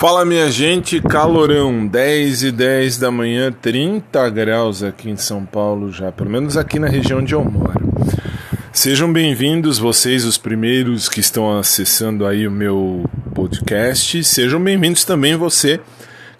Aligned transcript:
Fala 0.00 0.24
minha 0.24 0.50
gente, 0.50 0.98
calorão, 0.98 1.86
10 1.86 2.44
e 2.44 2.50
10 2.50 2.96
da 2.96 3.10
manhã, 3.10 3.52
30 3.52 4.30
graus 4.30 4.82
aqui 4.82 5.10
em 5.10 5.16
São 5.18 5.44
Paulo 5.44 5.92
já, 5.92 6.10
pelo 6.10 6.30
menos 6.30 6.56
aqui 6.56 6.78
na 6.78 6.88
região 6.88 7.18
onde 7.18 7.34
eu 7.34 7.44
moro. 7.44 7.92
Sejam 8.72 9.12
bem-vindos 9.12 9.78
vocês, 9.78 10.24
os 10.24 10.38
primeiros 10.38 11.06
que 11.06 11.20
estão 11.20 11.58
acessando 11.58 12.26
aí 12.26 12.48
o 12.48 12.50
meu 12.50 13.04
podcast. 13.34 14.24
Sejam 14.24 14.58
bem-vindos 14.58 15.04
também 15.04 15.36
você 15.36 15.78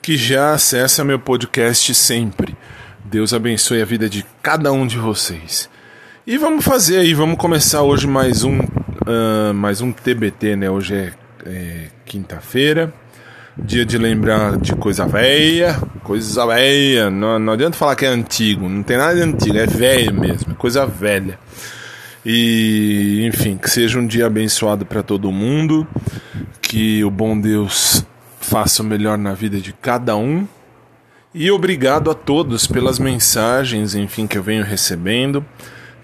que 0.00 0.16
já 0.16 0.54
acessa 0.54 1.04
meu 1.04 1.18
podcast 1.18 1.94
sempre. 1.94 2.56
Deus 3.04 3.34
abençoe 3.34 3.82
a 3.82 3.84
vida 3.84 4.08
de 4.08 4.24
cada 4.42 4.72
um 4.72 4.86
de 4.86 4.96
vocês. 4.96 5.68
E 6.26 6.38
vamos 6.38 6.64
fazer 6.64 7.00
aí, 7.00 7.12
vamos 7.12 7.36
começar 7.36 7.82
hoje 7.82 8.06
mais 8.06 8.42
um, 8.42 8.58
uh, 8.58 9.52
mais 9.54 9.82
um 9.82 9.92
TBT, 9.92 10.56
né? 10.56 10.70
Hoje 10.70 10.94
é, 10.94 11.12
é 11.44 11.88
quinta-feira. 12.06 12.90
Dia 13.64 13.84
de 13.84 13.98
lembrar 13.98 14.56
de 14.56 14.74
coisa 14.74 15.06
velha, 15.06 15.80
coisa 16.02 16.46
velha. 16.46 17.10
Não, 17.10 17.38
não 17.38 17.52
adianta 17.52 17.76
falar 17.76 17.94
que 17.94 18.04
é 18.04 18.08
antigo, 18.08 18.68
não 18.68 18.82
tem 18.82 18.96
nada 18.96 19.14
de 19.14 19.22
antigo, 19.22 19.56
é 19.56 19.66
velho 19.66 20.14
mesmo, 20.14 20.52
é 20.52 20.54
coisa 20.54 20.86
velha. 20.86 21.38
E, 22.24 23.24
enfim, 23.26 23.56
que 23.56 23.70
seja 23.70 23.98
um 23.98 24.06
dia 24.06 24.26
abençoado 24.26 24.84
para 24.84 25.02
todo 25.02 25.30
mundo, 25.32 25.86
que 26.60 27.02
o 27.04 27.10
bom 27.10 27.38
Deus 27.38 28.04
faça 28.40 28.82
o 28.82 28.86
melhor 28.86 29.16
na 29.16 29.32
vida 29.32 29.58
de 29.58 29.72
cada 29.72 30.16
um. 30.16 30.46
E 31.32 31.50
obrigado 31.50 32.10
a 32.10 32.14
todos 32.14 32.66
pelas 32.66 32.98
mensagens, 32.98 33.94
enfim, 33.94 34.26
que 34.26 34.36
eu 34.36 34.42
venho 34.42 34.64
recebendo, 34.64 35.44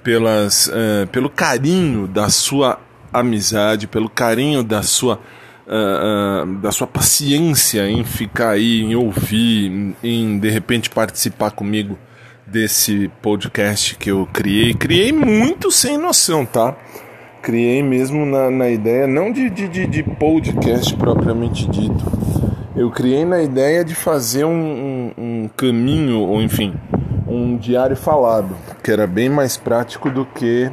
pelas, 0.02 0.68
uh, 0.68 1.06
pelo 1.10 1.28
carinho 1.28 2.06
da 2.06 2.28
sua 2.28 2.78
amizade, 3.12 3.86
pelo 3.88 4.08
carinho 4.08 4.62
da 4.62 4.82
sua 4.82 5.20
uh, 5.66 6.46
da 6.60 6.70
sua 6.70 6.86
paciência 6.86 7.88
em 7.88 8.04
ficar 8.04 8.50
aí, 8.50 8.82
em 8.82 8.94
ouvir, 8.94 9.94
em 10.02 10.38
de 10.38 10.50
repente 10.50 10.90
participar 10.90 11.50
comigo 11.50 11.98
desse 12.46 13.10
podcast 13.20 13.96
que 13.96 14.10
eu 14.10 14.28
criei. 14.32 14.72
Criei 14.74 15.12
muito 15.12 15.70
sem 15.70 15.98
noção, 15.98 16.46
tá? 16.46 16.76
Criei 17.42 17.82
mesmo 17.82 18.24
na, 18.24 18.50
na 18.50 18.68
ideia, 18.68 19.06
não 19.06 19.32
de, 19.32 19.50
de, 19.50 19.86
de 19.86 20.02
podcast 20.02 20.94
propriamente 20.96 21.68
dito. 21.68 22.04
Eu 22.74 22.90
criei 22.90 23.24
na 23.24 23.42
ideia 23.42 23.84
de 23.84 23.94
fazer 23.94 24.44
um, 24.44 24.50
um, 24.50 25.12
um 25.16 25.48
caminho, 25.56 26.20
ou 26.20 26.42
enfim, 26.42 26.74
um 27.26 27.56
diário 27.56 27.96
falado, 27.96 28.56
que 28.82 28.90
era 28.90 29.06
bem 29.06 29.28
mais 29.28 29.56
prático 29.56 30.10
do 30.10 30.26
que 30.26 30.70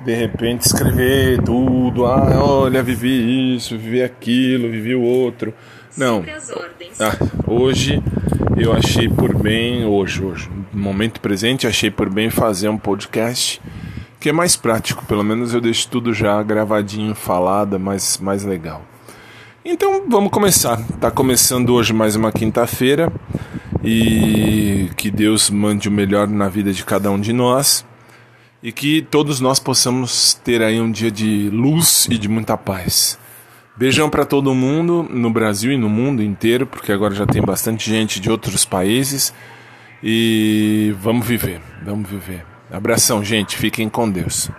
de 0.00 0.14
repente 0.14 0.62
escrever 0.62 1.42
tudo, 1.42 2.06
ah, 2.06 2.42
olha, 2.42 2.82
vivi 2.82 3.54
isso, 3.54 3.76
vivi 3.76 4.02
aquilo, 4.02 4.70
vivi 4.70 4.94
o 4.94 5.02
outro. 5.02 5.52
Não. 5.96 6.24
Ah, 6.98 7.16
hoje 7.46 8.02
eu 8.56 8.72
achei 8.72 9.08
por 9.08 9.36
bem, 9.36 9.84
hoje, 9.84 10.22
hoje, 10.22 10.50
no 10.72 10.80
momento 10.80 11.20
presente, 11.20 11.66
achei 11.66 11.90
por 11.90 12.08
bem 12.08 12.30
fazer 12.30 12.68
um 12.68 12.78
podcast 12.78 13.60
que 14.18 14.28
é 14.28 14.32
mais 14.32 14.54
prático, 14.54 15.04
pelo 15.06 15.24
menos 15.24 15.54
eu 15.54 15.62
deixo 15.62 15.88
tudo 15.88 16.12
já 16.12 16.42
gravadinho, 16.42 17.14
falado, 17.14 17.80
mais, 17.80 18.18
mais 18.18 18.44
legal. 18.44 18.82
Então 19.64 20.04
vamos 20.08 20.30
começar. 20.30 20.78
Tá 21.00 21.10
começando 21.10 21.70
hoje 21.70 21.92
mais 21.92 22.16
uma 22.16 22.30
quinta-feira 22.30 23.10
e 23.82 24.90
que 24.96 25.10
Deus 25.10 25.48
mande 25.48 25.88
o 25.88 25.92
melhor 25.92 26.28
na 26.28 26.48
vida 26.48 26.72
de 26.72 26.84
cada 26.84 27.10
um 27.10 27.18
de 27.18 27.32
nós 27.32 27.84
e 28.62 28.70
que 28.72 29.02
todos 29.02 29.40
nós 29.40 29.58
possamos 29.58 30.34
ter 30.34 30.62
aí 30.62 30.80
um 30.80 30.90
dia 30.90 31.10
de 31.10 31.48
luz 31.50 32.06
e 32.10 32.18
de 32.18 32.28
muita 32.28 32.56
paz. 32.56 33.18
Beijão 33.76 34.10
para 34.10 34.26
todo 34.26 34.54
mundo 34.54 35.02
no 35.10 35.30
Brasil 35.30 35.72
e 35.72 35.76
no 35.76 35.88
mundo 35.88 36.22
inteiro, 36.22 36.66
porque 36.66 36.92
agora 36.92 37.14
já 37.14 37.26
tem 37.26 37.40
bastante 37.40 37.88
gente 37.88 38.20
de 38.20 38.30
outros 38.30 38.64
países 38.64 39.32
e 40.02 40.94
vamos 41.00 41.26
viver, 41.26 41.60
vamos 41.82 42.08
viver. 42.08 42.44
Abração, 42.70 43.24
gente, 43.24 43.56
fiquem 43.56 43.88
com 43.88 44.10
Deus. 44.10 44.50